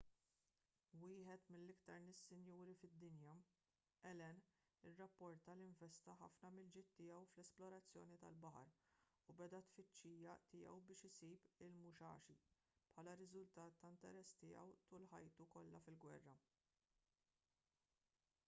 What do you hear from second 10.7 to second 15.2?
biex isib il-musashi bħala riżultat ta' interess tiegħu tul